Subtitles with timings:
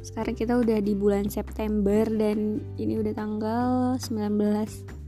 [0.00, 5.00] sekarang kita udah di bulan September dan ini udah tanggal 19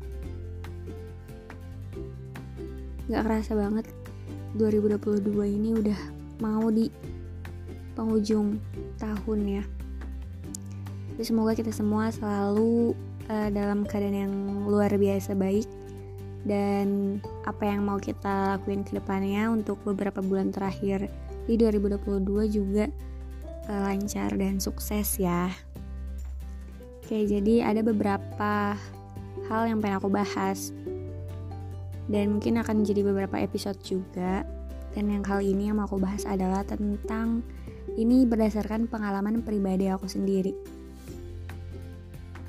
[3.13, 3.89] Gak kerasa banget
[4.57, 6.01] 2022 ini udah
[6.41, 6.89] mau di
[7.93, 8.57] penghujung
[8.97, 9.65] tahun ya.
[11.13, 12.97] Tapi semoga kita semua selalu
[13.29, 15.69] uh, dalam keadaan yang luar biasa baik
[16.49, 21.07] dan apa yang mau kita lakuin ke depannya untuk beberapa bulan terakhir
[21.47, 22.89] di 2022 juga
[23.69, 25.51] lancar dan sukses ya.
[27.03, 28.75] Oke, jadi ada beberapa
[29.51, 30.73] hal yang pengen aku bahas
[32.11, 34.43] dan mungkin akan jadi beberapa episode juga.
[34.93, 37.41] Dan yang kali ini yang mau aku bahas adalah tentang
[37.97, 40.53] ini berdasarkan pengalaman pribadi aku sendiri.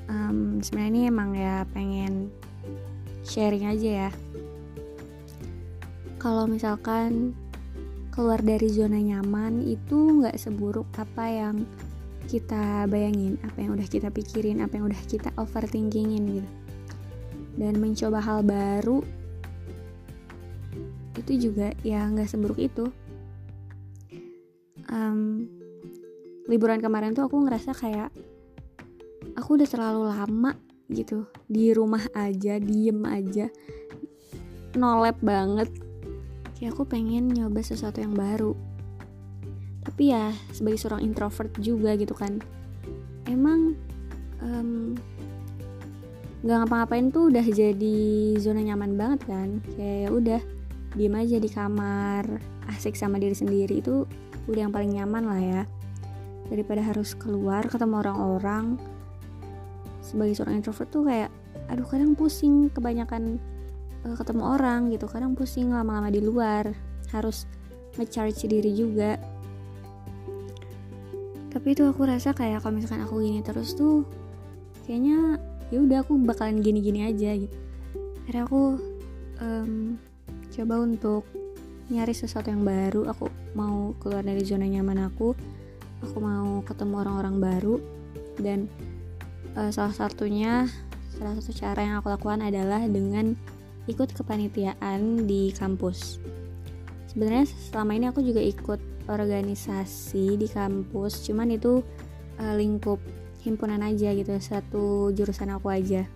[0.08, 2.28] Um, sebenarnya ini emang ya pengen
[3.24, 4.10] sharing aja ya.
[6.20, 7.32] Kalau misalkan
[8.14, 11.66] keluar dari zona nyaman itu nggak seburuk apa yang
[12.30, 16.50] kita bayangin, apa yang udah kita pikirin, apa yang udah kita overthinkingin gitu.
[17.58, 19.02] Dan mencoba hal baru
[21.18, 22.86] itu juga ya nggak seburuk itu.
[24.86, 25.50] Um,
[26.46, 28.14] liburan kemarin tuh aku ngerasa kayak
[29.34, 30.54] aku udah terlalu lama
[30.86, 33.50] gitu di rumah aja, diem aja,
[34.78, 35.66] nolep banget
[36.54, 38.54] kayak aku pengen nyoba sesuatu yang baru.
[39.84, 42.40] Tapi ya sebagai seorang introvert juga gitu kan.
[43.28, 43.76] Emang
[44.40, 44.96] um,
[46.44, 47.98] nggak ngapa-ngapain tuh udah jadi
[48.40, 49.48] zona nyaman banget kan.
[49.76, 50.40] Kayak ya udah
[50.94, 52.24] diem aja di kamar
[52.70, 54.08] asik sama diri sendiri itu
[54.48, 55.62] udah yang paling nyaman lah ya.
[56.48, 58.76] Daripada harus keluar ketemu orang-orang.
[60.04, 61.32] Sebagai seorang introvert tuh kayak
[61.68, 63.40] aduh kadang pusing kebanyakan
[64.04, 65.08] uh, ketemu orang gitu.
[65.08, 66.70] Kadang pusing lama-lama di luar.
[67.10, 67.48] Harus
[67.96, 69.16] ngecharge diri juga.
[71.54, 74.02] Tapi itu aku rasa kayak kalau misalkan aku gini terus tuh
[74.84, 75.38] kayaknya
[75.70, 77.56] ya udah aku bakalan gini-gini aja gitu.
[78.26, 78.62] Akhirnya aku
[79.38, 79.94] um,
[80.50, 81.22] coba untuk
[81.92, 83.06] nyari sesuatu yang baru.
[83.14, 85.38] Aku mau keluar dari zona nyaman aku.
[86.02, 87.76] Aku mau ketemu orang-orang baru.
[88.34, 88.66] Dan
[89.54, 90.66] uh, salah satunya
[91.14, 93.38] salah satu cara yang aku lakukan adalah dengan
[93.84, 96.18] ikut kepanitiaan di kampus.
[97.10, 101.84] Sebenarnya selama ini aku juga ikut organisasi di kampus, cuman itu
[102.40, 102.98] uh, lingkup
[103.44, 106.08] himpunan aja gitu, satu jurusan aku aja.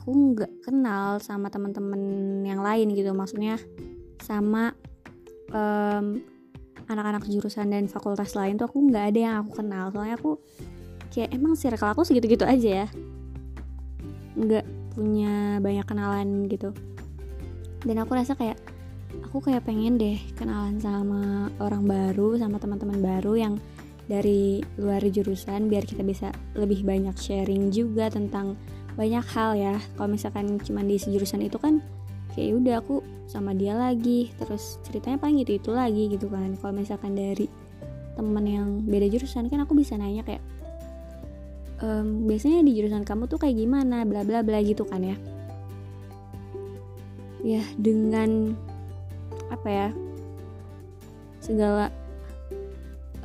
[0.00, 2.00] Aku nggak kenal sama teman-teman
[2.42, 3.60] yang lain gitu, maksudnya
[4.24, 4.72] sama
[5.52, 6.24] um,
[6.88, 10.40] anak-anak jurusan dan fakultas lain tuh aku nggak ada yang aku kenal, soalnya aku
[11.12, 12.88] kayak emang circle aku segitu-gitu aja ya,
[14.34, 16.70] nggak punya banyak kenalan gitu.
[17.82, 18.60] Dan aku rasa kayak
[19.26, 23.54] aku kayak pengen deh kenalan sama orang baru sama teman-teman baru yang
[24.06, 28.58] dari luar jurusan biar kita bisa lebih banyak sharing juga tentang
[28.94, 29.74] banyak hal ya.
[29.96, 31.80] Kalau misalkan cuma di sejurusan itu kan
[32.32, 32.96] kayak ya udah aku
[33.28, 36.52] sama dia lagi terus ceritanya paling gitu itu lagi gitu kan.
[36.60, 37.48] Kalau misalkan dari
[38.12, 40.44] temen yang beda jurusan kan aku bisa nanya kayak
[41.82, 45.16] um, biasanya di jurusan kamu tuh kayak gimana bla bla bla gitu kan ya?
[47.42, 48.54] Ya dengan
[49.50, 49.88] apa ya?
[51.42, 51.90] Segala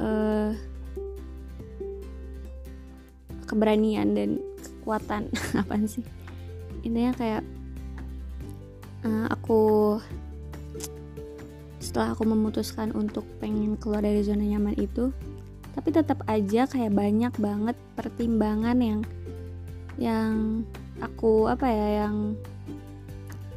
[0.02, 0.52] uh,
[3.46, 5.30] keberanian dan kekuatan.
[5.62, 6.04] Apa sih?
[6.82, 7.44] Intinya kayak
[9.06, 9.62] uh, aku
[11.78, 15.14] setelah aku memutuskan untuk pengen keluar dari zona nyaman itu
[15.78, 19.02] tapi tetap aja kayak banyak banget pertimbangan yang
[20.02, 20.66] yang
[20.98, 22.34] aku apa ya yang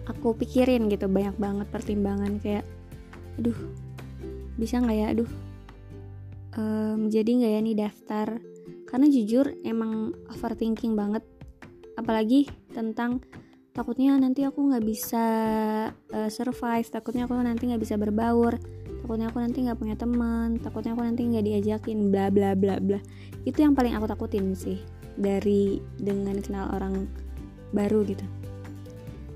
[0.04, 1.08] aku pikirin gitu.
[1.08, 2.68] Banyak banget pertimbangan kayak
[3.40, 3.56] aduh
[4.60, 5.06] bisa nggak ya?
[5.16, 5.30] Aduh
[6.60, 8.28] um, jadi nggak ya nih daftar?
[8.84, 11.24] Karena jujur emang overthinking banget.
[11.96, 13.24] Apalagi tentang
[13.72, 15.24] takutnya nanti aku nggak bisa
[15.94, 18.58] uh, survive takutnya aku nanti nggak bisa berbaur
[19.10, 23.02] takutnya aku nanti nggak punya teman takutnya aku nanti nggak diajakin bla bla bla bla.
[23.42, 24.78] Itu yang paling aku takutin sih
[25.18, 27.10] dari dengan kenal orang
[27.74, 28.22] baru gitu.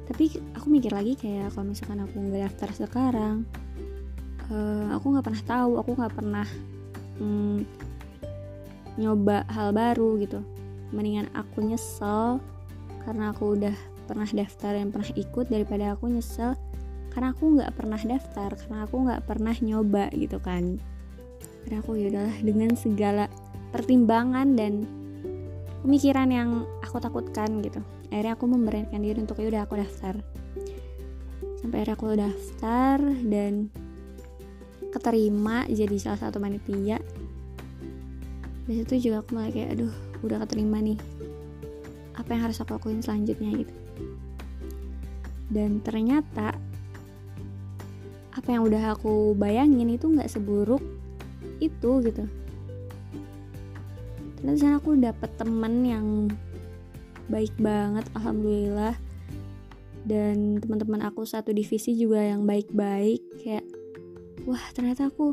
[0.06, 3.42] Tapi aku mikir lagi kayak kalau misalkan aku nggak daftar sekarang
[4.54, 6.46] uh, aku nggak pernah tahu aku nggak pernah
[7.18, 7.66] hmm,
[8.94, 10.38] nyoba hal baru gitu.
[10.94, 12.38] Mendingan aku nyesel
[13.02, 13.74] karena aku udah
[14.06, 16.54] pernah daftar dan pernah ikut daripada aku nyesel
[17.14, 20.82] karena aku nggak pernah daftar karena aku nggak pernah nyoba gitu kan.
[21.62, 23.24] Karena aku ya udahlah dengan segala
[23.70, 24.82] pertimbangan dan
[25.86, 27.78] pemikiran yang aku takutkan gitu.
[28.10, 30.18] Akhirnya aku memberanikan diri untuk ya udah aku daftar.
[31.62, 32.98] Sampai akhirnya aku daftar
[33.30, 33.52] dan
[34.90, 36.98] keterima jadi salah satu panitia.
[38.66, 39.94] Dari situ juga aku mulai kayak aduh
[40.26, 40.98] udah keterima nih.
[42.18, 43.54] Apa yang harus aku lakuin selanjutnya?
[43.54, 43.74] gitu.
[45.52, 46.56] Dan ternyata
[48.44, 50.84] apa yang udah aku bayangin itu nggak seburuk
[51.64, 52.28] itu gitu.
[54.36, 56.06] Ternyata sana aku dapet temen yang
[57.32, 59.00] baik banget alhamdulillah.
[60.04, 63.64] Dan teman-teman aku satu divisi juga yang baik-baik kayak
[64.44, 65.32] wah ternyata aku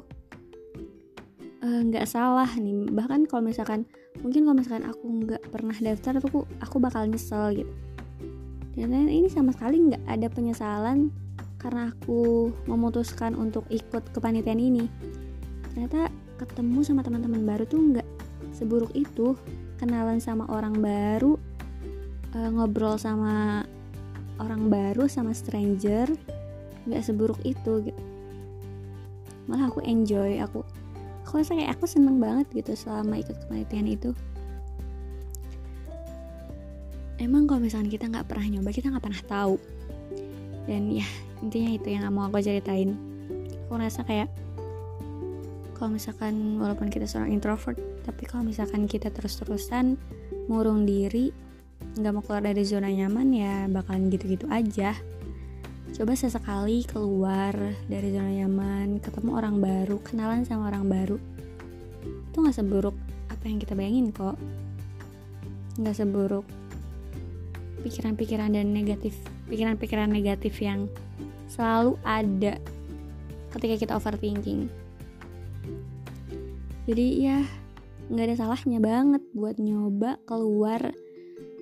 [1.67, 2.87] eh, nggak uh, salah nih.
[2.95, 3.83] Bahkan kalau misalkan
[4.23, 7.73] mungkin kalau misalkan aku nggak pernah daftar aku aku bakal nyesel gitu.
[8.71, 11.11] Dan ini sama sekali nggak ada penyesalan
[11.61, 14.89] karena aku memutuskan untuk ikut kepanitiaan ini.
[15.69, 16.09] Ternyata
[16.41, 18.07] ketemu sama teman-teman baru tuh nggak
[18.57, 19.37] seburuk itu.
[19.77, 21.37] Kenalan sama orang baru
[22.33, 23.65] uh, ngobrol sama
[24.41, 26.09] orang baru sama stranger
[26.89, 28.01] nggak seburuk itu gitu.
[29.45, 30.65] Malah aku enjoy aku
[31.21, 34.11] aku rasa kayak aku seneng banget gitu selama ikut kepanitiaan itu.
[37.21, 39.55] Emang kalau misalkan kita nggak pernah nyoba kita nggak pernah tahu.
[40.65, 41.05] Dan ya
[41.41, 42.95] intinya itu yang mau aku ceritain.
[43.67, 44.29] Aku rasa kayak
[45.75, 49.97] kalau misalkan walaupun kita seorang introvert tapi kalau misalkan kita terus-terusan
[50.45, 51.33] murung diri
[51.97, 54.93] nggak mau keluar dari zona nyaman ya bakalan gitu-gitu aja.
[55.91, 57.51] Coba sesekali keluar
[57.89, 61.17] dari zona nyaman ketemu orang baru kenalan sama orang baru.
[62.31, 62.95] Itu nggak seburuk
[63.27, 64.37] apa yang kita bayangin kok.
[65.81, 66.45] Nggak seburuk
[67.81, 69.17] pikiran-pikiran dan negatif
[69.49, 70.85] pikiran-pikiran negatif yang
[71.51, 72.55] selalu ada
[73.51, 74.71] ketika kita overthinking.
[76.87, 77.43] Jadi ya
[78.07, 80.91] nggak ada salahnya banget buat nyoba keluar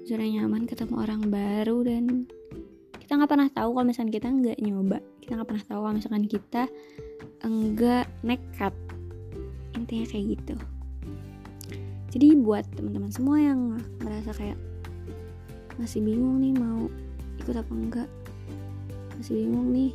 [0.05, 2.25] zona nyaman ketemu orang baru dan
[2.97, 4.97] kita nggak pernah tahu kalau misalkan kita nggak nyoba.
[5.21, 6.63] Kita nggak pernah tahu kalau misalkan kita
[7.41, 8.73] enggak nekat.
[9.73, 10.55] Intinya kayak gitu.
[12.09, 14.57] Jadi buat teman-teman semua yang merasa kayak
[15.77, 16.89] masih bingung nih mau
[17.39, 18.09] ikut apa enggak
[19.19, 19.91] masih bingung nih.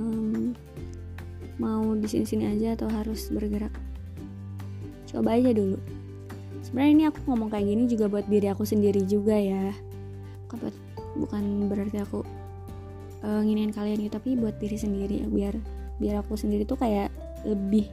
[0.00, 0.56] Um,
[1.60, 3.70] mau di sini-sini aja atau harus bergerak?
[5.12, 5.76] Coba aja dulu.
[6.64, 9.76] Sebenarnya ini aku ngomong kayak gini juga buat diri aku sendiri juga ya.
[11.12, 12.24] Bukan berarti aku
[13.20, 15.52] uh, nginin kalian gitu tapi buat diri sendiri biar
[16.00, 17.12] biar aku sendiri tuh kayak
[17.44, 17.92] lebih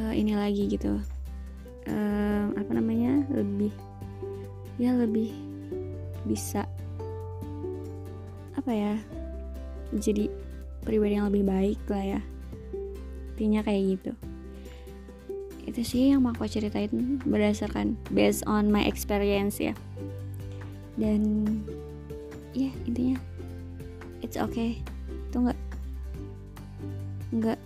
[0.00, 0.96] uh, ini lagi gitu.
[1.84, 3.20] Uh, apa namanya?
[3.28, 3.70] Lebih
[4.80, 5.30] ya lebih
[6.24, 6.64] bisa
[8.56, 8.96] apa ya
[9.98, 10.30] jadi
[10.82, 12.20] pribadi yang lebih baik lah ya.
[13.34, 14.12] Intinya kayak gitu.
[15.64, 19.74] Itu sih yang mau aku ceritain berdasarkan based on my experience ya.
[20.94, 21.46] Dan
[22.54, 23.18] ya intinya
[24.22, 24.78] it's okay.
[25.30, 25.60] Itu nggak
[27.34, 27.60] nggak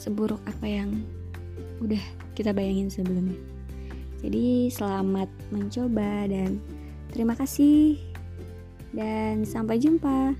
[0.00, 1.04] seburuk apa yang
[1.84, 2.00] udah
[2.32, 3.36] kita bayangin sebelumnya.
[4.22, 6.62] Jadi selamat mencoba dan
[7.10, 7.98] terima kasih.
[8.92, 10.36] Dan sampai jumpa